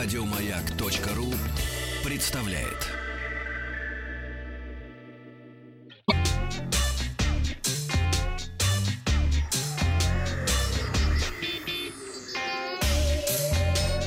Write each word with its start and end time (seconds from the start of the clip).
Радиомаяк.ру 0.00 1.26
представляет. 2.08 2.86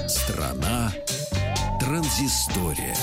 Страна 0.08 0.94
транзистория. 1.82 2.96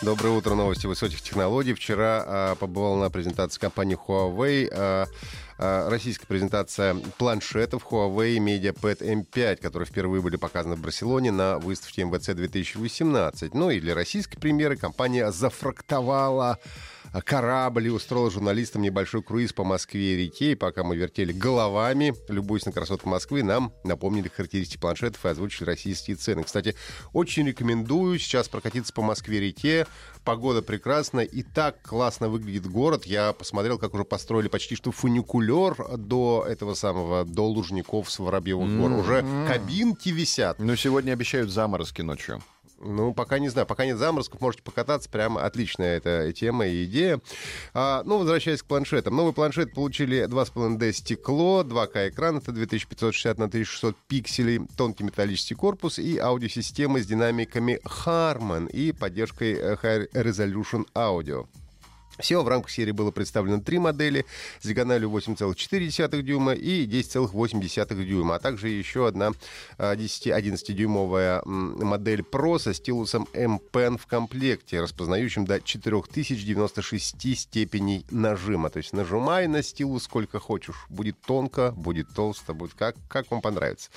Доброе 0.00 0.30
утро, 0.30 0.54
новости 0.54 0.86
высоких 0.86 1.20
технологий. 1.20 1.74
Вчера 1.74 2.24
а, 2.26 2.54
побывал 2.54 2.96
на 2.96 3.10
презентации 3.10 3.60
компании 3.60 3.98
Huawei. 4.08 4.70
А, 4.72 5.04
российская 5.58 6.26
презентация 6.26 6.94
планшетов 7.18 7.86
Huawei 7.90 8.38
MediaPad 8.38 9.00
M5, 9.00 9.56
которые 9.56 9.86
впервые 9.86 10.22
были 10.22 10.36
показаны 10.36 10.76
в 10.76 10.80
Барселоне 10.80 11.32
на 11.32 11.58
выставке 11.58 12.04
МВЦ 12.04 12.28
2018. 12.34 13.54
Ну 13.54 13.70
и 13.70 13.80
для 13.80 13.94
российской 13.94 14.38
премьеры 14.38 14.76
компания 14.76 15.30
зафрактовала 15.32 16.58
корабль 17.24 17.86
и 17.86 17.90
устроил 17.90 18.30
журналистам 18.30 18.82
небольшой 18.82 19.22
круиз 19.22 19.52
по 19.52 19.64
Москве 19.64 20.14
и 20.14 20.16
реке. 20.16 20.52
И 20.52 20.54
пока 20.54 20.84
мы 20.84 20.96
вертели 20.96 21.32
головами, 21.32 22.14
любуясь 22.28 22.66
на 22.66 22.72
красоту 22.72 23.08
Москвы, 23.08 23.42
нам 23.42 23.72
напомнили 23.84 24.28
характеристики 24.28 24.78
планшетов 24.78 25.24
и 25.24 25.28
озвучили 25.28 25.64
российские 25.64 26.16
цены. 26.16 26.44
Кстати, 26.44 26.74
очень 27.12 27.46
рекомендую 27.46 28.18
сейчас 28.18 28.48
прокатиться 28.48 28.92
по 28.92 29.02
Москве 29.02 29.40
реке. 29.40 29.86
Погода 30.24 30.62
прекрасная 30.62 31.24
и 31.24 31.42
так 31.42 31.82
классно 31.82 32.28
выглядит 32.28 32.66
город. 32.66 33.06
Я 33.06 33.32
посмотрел, 33.32 33.78
как 33.78 33.94
уже 33.94 34.04
построили 34.04 34.48
почти 34.48 34.76
что 34.76 34.92
фуникулер 34.92 35.96
до 35.96 36.44
этого 36.48 36.74
самого, 36.74 37.24
до 37.24 37.46
Лужников 37.46 38.10
с 38.10 38.18
Воробьевых 38.18 38.76
гор. 38.78 38.92
Уже 38.92 39.24
кабинки 39.46 40.10
висят. 40.10 40.58
Но 40.58 40.76
сегодня 40.76 41.12
обещают 41.12 41.50
заморозки 41.50 42.02
ночью. 42.02 42.42
Ну, 42.80 43.12
пока 43.12 43.38
не 43.38 43.48
знаю. 43.48 43.66
Пока 43.66 43.84
нет 43.84 43.98
заморозков, 43.98 44.40
можете 44.40 44.62
покататься. 44.62 45.10
Прямо 45.10 45.44
отличная 45.44 45.96
эта 45.96 46.32
тема 46.32 46.66
и 46.66 46.84
идея. 46.84 47.20
А, 47.74 48.02
ну, 48.04 48.18
возвращаясь 48.18 48.62
к 48.62 48.66
планшетам. 48.66 49.16
Новый 49.16 49.32
планшет 49.32 49.74
получили 49.74 50.26
2,5D 50.26 50.92
стекло, 50.92 51.62
2К 51.64 52.10
экран, 52.10 52.38
это 52.38 52.52
2560 52.52 53.38
на 53.38 53.46
1600 53.46 53.96
пикселей, 54.06 54.60
тонкий 54.76 55.04
металлический 55.04 55.54
корпус 55.54 55.98
и 55.98 56.18
аудиосистема 56.18 57.00
с 57.00 57.06
динамиками 57.06 57.80
Harman 57.84 58.70
и 58.70 58.92
поддержкой 58.92 59.54
э, 59.54 59.76
High 59.82 60.10
Resolution 60.12 60.86
Audio. 60.94 61.46
Всего 62.18 62.42
в 62.42 62.48
рамках 62.48 62.70
серии 62.70 62.92
было 62.92 63.10
представлено 63.10 63.60
три 63.60 63.78
модели 63.78 64.26
с 64.60 64.66
диагональю 64.66 65.10
8,4 65.10 66.22
дюйма 66.22 66.52
и 66.54 66.86
10,8 66.86 68.04
дюйма, 68.04 68.36
а 68.36 68.38
также 68.38 68.68
еще 68.68 69.06
одна 69.06 69.32
10-11-дюймовая 69.78 71.42
модель 71.44 72.20
Pro 72.20 72.58
со 72.58 72.74
стилусом 72.74 73.28
M 73.32 73.60
Pen 73.72 73.98
в 73.98 74.06
комплекте, 74.06 74.80
распознающим 74.80 75.44
до 75.44 75.60
4096 75.60 77.38
степеней 77.38 78.04
нажима. 78.10 78.70
То 78.70 78.78
есть 78.78 78.92
нажимай 78.92 79.46
на 79.46 79.62
стилус 79.62 80.04
сколько 80.04 80.40
хочешь. 80.40 80.86
Будет 80.88 81.20
тонко, 81.20 81.70
будет 81.72 82.08
толсто, 82.14 82.54
будет 82.54 82.74
как, 82.74 82.96
как 83.08 83.30
вам 83.30 83.40
понравится. 83.40 83.90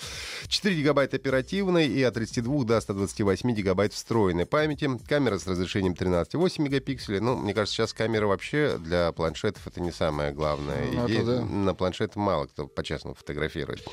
4 0.48 0.76
гигабайта 0.76 1.16
оперативной 1.16 1.88
и 1.88 2.04
от 2.04 2.14
32 2.14 2.66
до 2.66 2.80
128 2.80 3.52
гигабайт 3.54 3.94
встроенной 3.94 4.46
памяти. 4.46 4.90
Камера 5.08 5.40
с 5.40 5.48
разрешением 5.48 5.94
13,8 5.94 6.62
мегапикселей. 6.62 7.20
Ну, 7.20 7.36
мне 7.36 7.54
кажется, 7.54 7.78
сейчас 7.78 7.94
камера 7.94 8.11
вообще 8.20 8.78
для 8.78 9.12
планшетов 9.12 9.66
это 9.68 9.82
не 9.82 9.92
самое 9.92 10.32
главное. 10.32 10.86
Ну, 10.92 11.08
это 11.08 11.26
да. 11.26 11.42
На 11.46 11.74
планшет 11.74 12.16
мало 12.16 12.46
кто 12.48 12.68
по-честному 12.68 13.16
фотографирует. 13.16 13.84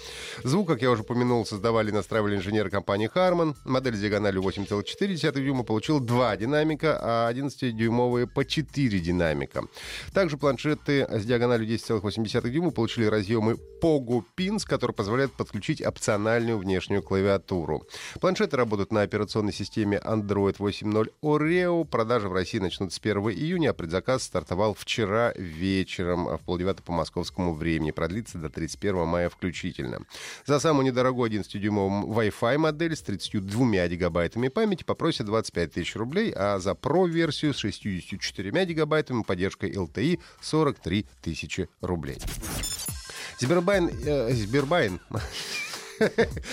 Звук, 0.42 0.68
как 0.68 0.82
я 0.82 0.90
уже 0.90 1.02
упомянул, 1.02 1.44
создавали 1.46 1.90
и 1.90 1.92
настраивали 1.92 2.36
инженеры 2.36 2.70
компании 2.70 3.10
Harman. 3.14 3.54
Модель 3.64 3.96
с 3.96 4.00
диагональю 4.00 4.42
8,4 4.42 5.32
дюйма 5.32 5.64
получил 5.64 6.00
два 6.00 6.36
динамика, 6.36 6.98
а 7.00 7.32
11-дюймовые 7.32 8.26
по 8.26 8.44
4 8.44 8.98
динамика. 8.98 9.64
Также 10.12 10.36
планшеты 10.38 11.06
с 11.08 11.24
диагональю 11.24 11.68
10,8 11.68 12.48
дюйма 12.50 12.70
получили 12.70 13.06
разъемы 13.06 13.56
Pogo 13.82 14.22
Pins, 14.36 14.66
которые 14.66 14.94
позволяют 14.94 15.32
подключить 15.32 15.80
опциональную 15.80 16.58
внешнюю 16.58 17.02
клавиатуру. 17.02 17.86
Планшеты 18.20 18.56
работают 18.56 18.92
на 18.92 19.02
операционной 19.02 19.52
системе 19.52 20.00
Android 20.04 20.56
8.0 20.56 21.12
Oreo. 21.22 21.84
Продажи 21.84 22.28
в 22.28 22.32
России 22.32 22.58
начнутся 22.58 22.96
с 22.96 23.00
1 23.00 23.18
июня, 23.30 23.70
а 23.70 23.74
предзаказ 23.74 24.07
стартовал 24.18 24.74
вчера 24.74 25.32
вечером 25.36 26.24
в 26.24 26.38
полдевятого 26.38 26.86
по 26.86 26.92
московскому 26.92 27.54
времени. 27.54 27.90
Продлится 27.90 28.38
до 28.38 28.48
31 28.48 29.06
мая 29.06 29.28
включительно. 29.28 30.02
За 30.46 30.60
самую 30.60 30.86
недорогую 30.86 31.30
11-дюймовую 31.30 32.06
Wi-Fi 32.06 32.58
модель 32.58 32.96
с 32.96 33.02
32 33.02 33.88
гигабайтами 33.88 34.48
памяти 34.48 34.84
попросят 34.84 35.26
25 35.26 35.72
тысяч 35.72 35.96
рублей, 35.96 36.32
а 36.34 36.58
за 36.58 36.70
Pro-версию 36.70 37.52
с 37.52 37.58
64 37.58 38.64
гигабайтами 38.64 39.22
поддержкой 39.22 39.72
LTE 39.72 40.20
43 40.40 41.06
тысячи 41.20 41.68
рублей. 41.80 42.18
Сбербайн... 43.38 43.90
э, 44.04 44.32
Сбербайн... 44.32 45.00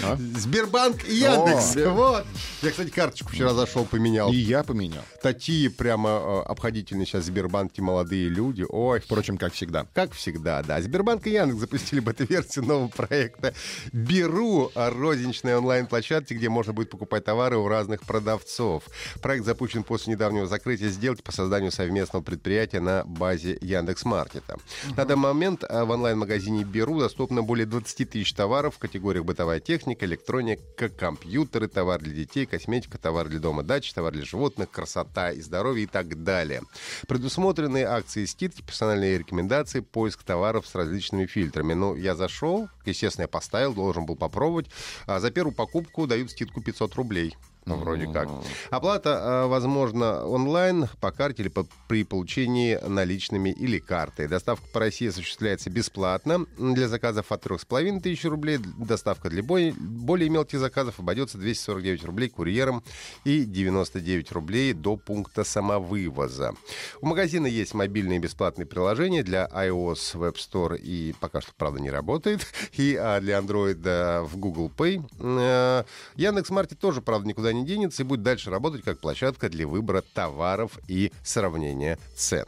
А? 0.03 0.17
Сбербанк 0.17 1.07
и 1.07 1.15
Яндекс. 1.15 1.75
О. 1.77 1.89
вот. 1.91 2.25
Я, 2.61 2.71
кстати, 2.71 2.89
карточку 2.89 3.29
вчера 3.29 3.53
зашел, 3.53 3.85
поменял. 3.85 4.31
И 4.31 4.35
я 4.35 4.63
поменял. 4.63 5.03
Такие 5.21 5.69
прямо 5.69 6.09
э, 6.09 6.41
обходительные 6.49 7.05
сейчас 7.05 7.23
в 7.23 7.27
Сбербанке 7.27 7.81
молодые 7.81 8.29
люди. 8.29 8.65
Ой, 8.67 8.99
Впрочем, 8.99 9.37
как 9.37 9.53
всегда. 9.53 9.85
как 9.93 10.13
всегда, 10.13 10.63
да. 10.63 10.81
Сбербанк 10.81 11.27
и 11.27 11.31
Яндекс 11.31 11.59
запустили 11.59 11.99
бета-версию 11.99 12.65
нового 12.65 12.87
проекта 12.87 13.53
«Беру» 13.91 14.71
розничной 14.75 15.55
онлайн-площадке, 15.55 16.35
где 16.35 16.49
можно 16.49 16.73
будет 16.73 16.89
покупать 16.89 17.25
товары 17.25 17.57
у 17.57 17.67
разных 17.67 18.01
продавцов. 18.03 18.83
Проект 19.21 19.45
запущен 19.45 19.83
после 19.83 20.13
недавнего 20.13 20.47
закрытия 20.47 20.89
сделки 20.89 21.21
по 21.21 21.31
созданию 21.31 21.71
совместного 21.71 22.23
предприятия 22.23 22.79
на 22.79 23.03
базе 23.05 23.57
Яндекс.Маркета. 23.61 24.57
На 24.95 25.05
данный 25.05 25.15
момент 25.15 25.63
э, 25.63 25.83
в 25.83 25.89
онлайн-магазине 25.89 26.63
«Беру» 26.63 26.99
доступно 26.99 27.41
более 27.43 27.65
20 27.65 28.09
тысяч 28.09 28.33
товаров 28.33 28.75
в 28.75 28.79
категориях 28.79 29.25
бытовая 29.35 29.59
техника, 29.59 30.05
электроника, 30.05 30.87
компьютеры, 30.87 31.67
товар 31.67 31.99
для 31.99 32.13
детей, 32.13 32.45
косметика, 32.45 32.97
товар 32.97 33.27
для 33.27 33.39
дома, 33.39 33.63
дачи, 33.63 33.93
товар 33.93 34.13
для 34.13 34.23
животных, 34.23 34.71
красота 34.71 35.31
и 35.31 35.41
здоровье 35.41 35.83
и 35.83 35.87
так 35.87 36.23
далее. 36.23 36.61
Предусмотрены 37.05 37.83
акции 37.83 38.23
скидки, 38.23 38.61
персональные 38.61 39.17
рекомендации, 39.17 39.81
поиск 39.81 40.23
товаров 40.23 40.65
с 40.65 40.73
различными 40.73 41.25
фильтрами. 41.25 41.73
Ну, 41.73 41.95
я 41.97 42.15
зашел, 42.15 42.69
естественно, 42.85 43.23
я 43.23 43.27
поставил, 43.27 43.73
должен 43.73 44.05
был 44.05 44.15
попробовать. 44.15 44.67
А 45.05 45.19
за 45.19 45.31
первую 45.31 45.53
покупку 45.53 46.07
дают 46.07 46.31
скидку 46.31 46.61
500 46.61 46.95
рублей. 46.95 47.35
Ну, 47.65 47.77
вроде 47.77 48.05
как. 48.05 48.29
Оплата 48.69 49.09
э, 49.09 49.47
возможна 49.47 50.23
онлайн, 50.23 50.87
по 51.01 51.11
карте 51.11 51.41
или 51.41 51.49
по- 51.49 51.65
при 51.87 52.03
получении 52.03 52.79
наличными 52.87 53.49
или 53.49 53.79
картой. 53.79 54.27
Доставка 54.27 54.67
по 54.71 54.81
России 54.81 55.09
осуществляется 55.09 55.71
бесплатно. 55.71 56.45
Для 56.59 56.87
заказов 56.87 57.31
от 57.31 57.43
3,5 57.43 58.01
тысяч 58.01 58.23
рублей. 58.25 58.59
Доставка 58.77 59.29
для 59.29 59.41
более, 59.41 59.73
более 59.73 60.29
мелких 60.29 60.59
заказов 60.59 60.99
обойдется 60.99 61.39
249 61.39 62.05
рублей 62.05 62.29
курьером 62.29 62.83
и 63.23 63.45
99 63.45 64.31
рублей 64.31 64.73
до 64.73 64.95
пункта 64.95 65.43
самовывоза. 65.43 66.53
У 67.01 67.07
магазина 67.07 67.47
есть 67.47 67.73
мобильные 67.73 68.19
бесплатные 68.19 68.67
приложения 68.67 69.23
для 69.23 69.47
iOS 69.47 70.13
Web 70.13 70.35
Store 70.35 70.77
и 70.77 71.15
пока 71.19 71.41
что, 71.41 71.51
правда, 71.57 71.79
не 71.79 71.89
работает. 71.89 72.45
И 72.77 72.95
а, 72.95 73.19
для 73.21 73.39
Android 73.39 73.81
а, 73.85 74.23
в 74.23 74.37
Google 74.37 74.71
Pay. 74.75 75.03
Э, 75.19 75.83
Яндекс 76.15 76.49
Маркет 76.51 76.79
тоже, 76.79 77.01
правда, 77.01 77.27
никуда 77.27 77.53
не 77.53 77.54
денется 77.63 78.03
и 78.03 78.05
будет 78.05 78.23
дальше 78.23 78.49
работать 78.49 78.83
как 78.83 78.99
площадка 78.99 79.49
для 79.49 79.67
выбора 79.67 80.03
товаров 80.13 80.79
и 80.87 81.11
сравнения 81.23 81.99
цен. 82.15 82.45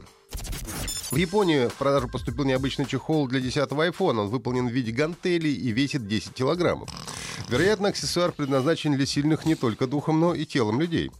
В 1.11 1.15
Японию 1.15 1.69
в 1.69 1.75
продажу 1.75 2.09
поступил 2.09 2.43
необычный 2.43 2.85
чехол 2.85 3.27
для 3.27 3.39
10-го 3.39 3.85
iPhone. 3.85 4.19
Он 4.19 4.27
выполнен 4.27 4.67
в 4.67 4.71
виде 4.71 4.91
гантелей 4.91 5.53
и 5.53 5.71
весит 5.71 6.05
10 6.05 6.33
килограммов. 6.33 6.89
Вероятно, 7.47 7.89
аксессуар 7.89 8.33
предназначен 8.33 8.95
для 8.95 9.05
сильных 9.05 9.45
не 9.45 9.55
только 9.55 9.87
духом, 9.87 10.19
но 10.19 10.33
и 10.33 10.45
телом 10.45 10.81
людей. 10.81 11.11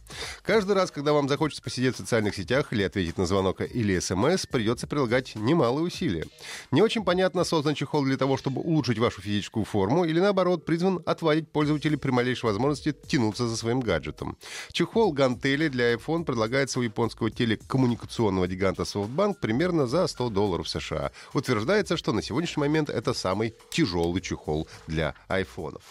Каждый 0.42 0.72
раз, 0.72 0.90
когда 0.90 1.12
вам 1.12 1.28
захочется 1.28 1.62
посидеть 1.62 1.94
в 1.94 1.98
социальных 1.98 2.34
сетях 2.34 2.72
или 2.72 2.82
ответить 2.82 3.18
на 3.18 3.26
звонок 3.26 3.60
или 3.60 3.98
смс, 3.98 4.46
придется 4.46 4.86
прилагать 4.86 5.34
немалые 5.34 5.84
усилия. 5.84 6.26
Не 6.70 6.82
очень 6.82 7.04
понятно, 7.04 7.44
создан 7.44 7.74
чехол 7.74 8.04
для 8.04 8.16
того, 8.16 8.36
чтобы 8.36 8.60
улучшить 8.60 8.98
вашу 8.98 9.20
физическую 9.20 9.64
форму 9.64 10.04
или, 10.04 10.20
наоборот, 10.20 10.64
призван 10.64 11.02
отводить 11.06 11.50
пользователей 11.50 11.96
при 11.96 12.10
малейшей 12.10 12.48
возможности 12.48 12.94
тянуться 13.06 13.48
за 13.48 13.56
своим 13.56 13.80
гаджетом. 13.80 14.36
Чехол 14.72 15.12
гантели 15.12 15.68
для 15.68 15.94
iPhone 15.94 16.24
предлагается 16.24 16.80
у 16.80 16.82
японского 16.82 17.30
телекоммуникационного 17.30 18.46
гиганта 18.48 18.82
SoftBank 18.82 19.36
примерно 19.40 19.86
за 19.86 20.06
100 20.06 20.30
долларов 20.30 20.68
США. 20.68 21.12
Утверждается, 21.34 21.96
что 21.96 22.12
на 22.12 22.22
сегодняшний 22.22 22.60
момент 22.60 22.90
это 22.90 23.14
самый 23.14 23.54
тяжелый 23.70 24.20
чехол 24.20 24.68
для 24.86 25.14
айфонов. 25.28 25.82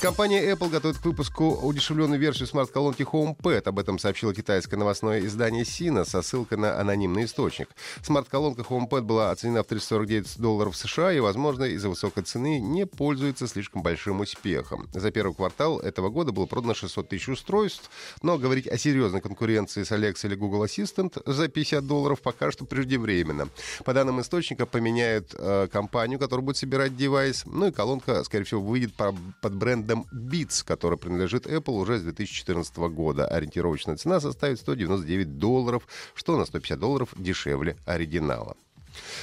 Компания 0.00 0.52
Apple 0.52 0.68
готовит 0.68 0.98
к 0.98 1.04
выпуску 1.06 1.52
удешевленную 1.54 2.20
версию 2.20 2.46
смарт-колонки 2.48 3.02
HomePad. 3.02 3.62
Об 3.66 3.78
этом 3.78 3.98
сообщило 3.98 4.34
китайское 4.34 4.78
новостное 4.78 5.20
издание 5.20 5.62
Sina 5.64 6.04
со 6.04 6.20
ссылкой 6.20 6.58
на 6.58 6.78
анонимный 6.78 7.24
источник. 7.24 7.70
Смарт-колонка 8.02 8.60
HomePad 8.60 9.00
была 9.00 9.30
оценена 9.30 9.62
в 9.62 9.66
349 9.66 10.38
долларов 10.38 10.76
США 10.76 11.12
и, 11.12 11.20
возможно, 11.20 11.64
из-за 11.64 11.88
высокой 11.88 12.24
цены 12.24 12.60
не 12.60 12.84
пользуется 12.84 13.48
слишком 13.48 13.82
большим 13.82 14.20
успехом. 14.20 14.86
За 14.92 15.10
первый 15.10 15.34
квартал 15.34 15.80
этого 15.80 16.10
года 16.10 16.30
было 16.30 16.44
продано 16.44 16.74
600 16.74 17.08
тысяч 17.08 17.28
устройств, 17.30 17.90
но 18.22 18.36
говорить 18.36 18.66
о 18.66 18.76
серьезной 18.76 19.22
конкуренции 19.22 19.82
с 19.82 19.92
Alexa 19.92 20.26
или 20.26 20.34
Google 20.34 20.66
Assistant 20.66 21.22
за 21.24 21.48
50 21.48 21.86
долларов 21.86 22.20
пока 22.20 22.50
что 22.50 22.66
преждевременно. 22.66 23.48
По 23.84 23.94
данным 23.94 24.20
источника, 24.20 24.66
поменяют 24.66 25.34
э, 25.38 25.68
компанию, 25.72 26.18
которая 26.18 26.44
будет 26.44 26.58
собирать 26.58 26.94
девайс, 26.96 27.44
ну 27.46 27.68
и 27.68 27.72
колонка, 27.72 28.22
скорее 28.24 28.44
всего, 28.44 28.60
выйдет 28.60 28.94
по, 28.94 29.14
под 29.40 29.54
брендом 29.86 30.06
Beats, 30.12 30.64
который 30.64 30.98
принадлежит 30.98 31.46
Apple 31.46 31.74
уже 31.74 31.98
с 31.98 32.02
2014 32.02 32.76
года. 32.76 33.26
Ориентировочная 33.26 33.96
цена 33.96 34.20
составит 34.20 34.58
199 34.58 35.38
долларов, 35.38 35.86
что 36.14 36.36
на 36.36 36.44
150 36.44 36.78
долларов 36.78 37.14
дешевле 37.16 37.76
оригинала. 37.86 38.56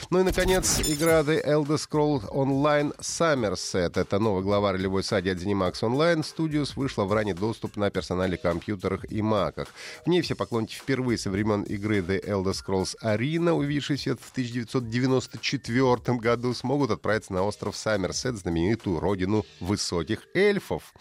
Ну 0.10 0.20
и, 0.20 0.24
наконец, 0.24 0.80
игра 0.80 1.22
The 1.22 1.44
Elder 1.46 1.78
Scrolls 1.78 2.30
Online 2.30 2.96
Somerset. 3.00 4.00
Это 4.00 4.20
новая 4.20 4.42
глава 4.42 4.72
ролевой 4.74 5.04
саги 5.04 5.30
от 5.30 5.38
ZeniMax 5.38 5.82
Online 5.82 6.24
Studios 6.24 6.74
вышла 6.76 7.06
в 7.06 7.14
ранний 7.14 7.34
доступ 7.34 7.78
на 7.78 7.90
персональных 7.90 8.42
компьютерах 8.42 9.12
и 9.12 9.22
маках. 9.22 9.68
В 10.06 10.10
ней 10.10 10.22
все 10.22 10.36
поклонники 10.36 10.76
впервые 10.76 11.18
со 11.18 11.30
времен 11.30 11.64
игры 11.64 12.00
The 12.00 12.24
Elder 12.26 12.54
Scrolls 12.54 12.96
Arena, 13.02 13.52
увидевшей 13.52 13.98
свет 13.98 14.20
в 14.22 14.32
1994 14.32 16.18
году, 16.18 16.54
смогут 16.54 16.92
отправиться 16.92 17.34
на 17.34 17.44
остров 17.44 17.76
Саммерсет, 17.76 18.38
знаменитую 18.38 19.00
родину 19.00 19.46
высоких 19.60 20.28
эльфов. 20.34 20.94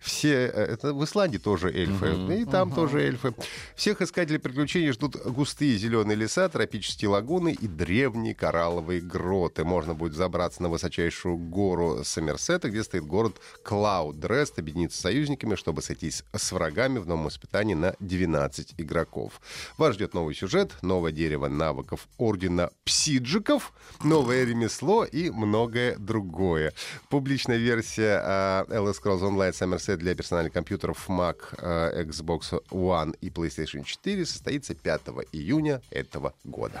Все... 0.00 0.46
Э, 0.46 0.66
это 0.72 0.92
в 0.92 1.04
Исландии 1.04 1.38
тоже 1.38 1.70
эльфы, 1.72 2.06
uh-huh, 2.06 2.42
и 2.42 2.44
там 2.44 2.70
uh-huh. 2.70 2.74
тоже 2.74 3.02
эльфы. 3.02 3.34
Всех 3.74 4.02
искателей 4.02 4.38
приключений 4.38 4.92
ждут 4.92 5.16
густые 5.16 5.76
зеленые 5.76 6.16
леса, 6.16 6.48
тропические 6.48 7.10
лагуны 7.10 7.52
и 7.52 7.66
древние 7.66 8.15
древние 8.16 8.34
коралловые 8.34 9.02
гроты. 9.02 9.62
Можно 9.64 9.94
будет 9.94 10.14
забраться 10.14 10.62
на 10.62 10.70
высочайшую 10.70 11.36
гору 11.36 12.02
Сомерсета, 12.02 12.70
где 12.70 12.82
стоит 12.82 13.04
город 13.04 13.36
Клауд-Дрест, 13.62 14.58
объединиться 14.58 14.96
с 14.96 15.02
союзниками, 15.02 15.54
чтобы 15.54 15.82
сойтись 15.82 16.24
с 16.34 16.52
врагами 16.52 16.98
в 16.98 17.06
новом 17.06 17.28
испытании 17.28 17.74
на 17.74 17.94
12 18.00 18.74
игроков. 18.78 19.38
Вас 19.76 19.96
ждет 19.96 20.14
новый 20.14 20.34
сюжет, 20.34 20.72
новое 20.80 21.12
дерево 21.12 21.48
навыков 21.48 22.08
Ордена 22.16 22.70
Псиджиков, 22.84 23.74
новое 24.02 24.44
ремесло 24.44 25.04
и 25.04 25.28
многое 25.28 25.96
другое. 25.98 26.72
Публичная 27.10 27.58
версия 27.58 28.22
uh, 28.24 28.66
LS 28.68 29.02
Scrolls 29.02 29.20
Online 29.20 29.52
Somerset 29.52 29.96
для 29.96 30.14
персональных 30.14 30.54
компьютеров 30.54 31.06
Mac, 31.10 31.36
uh, 31.58 32.06
Xbox 32.08 32.62
One 32.70 33.14
и 33.20 33.28
PlayStation 33.28 33.84
4 33.84 34.24
состоится 34.24 34.74
5 34.74 35.02
июня 35.32 35.82
этого 35.90 36.32
года. 36.44 36.80